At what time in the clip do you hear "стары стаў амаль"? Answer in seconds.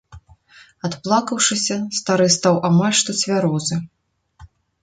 1.97-2.97